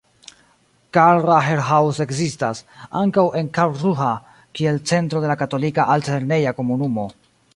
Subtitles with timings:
[0.97, 2.61] Karl-Rahner-Haus ekzistas
[3.03, 4.09] ankaŭ en Karlsruhe
[4.61, 7.09] kiel centro de la Katolika Alt-lerneja Komunumo.